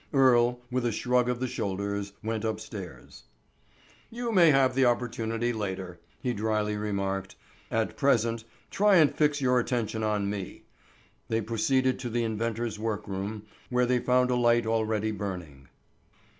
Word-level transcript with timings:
Earle, 0.13 0.59
with 0.71 0.83
a 0.87 0.91
shrug 0.91 1.29
of 1.29 1.39
the 1.39 1.47
shoulders, 1.47 2.13
went 2.23 2.43
upstairs. 2.43 3.25
"You 4.09 4.31
may 4.31 4.49
have 4.49 4.73
the 4.73 4.83
opportunity 4.83 5.53
later," 5.53 5.99
he 6.23 6.33
dryly 6.33 6.75
remarked; 6.75 7.35
"at 7.69 7.97
present, 7.97 8.43
try 8.71 8.95
and 8.95 9.13
fix 9.13 9.41
your 9.41 9.59
attention 9.59 10.01
on 10.01 10.27
me." 10.27 10.63
They 11.27 11.41
proceeded 11.41 11.99
to 11.99 12.09
the 12.09 12.23
inventor's 12.23 12.79
workroom, 12.79 13.43
where 13.69 13.85
they 13.85 13.99
found 13.99 14.31
a 14.31 14.35
light 14.35 14.65
already 14.65 15.11
burning. 15.11 15.67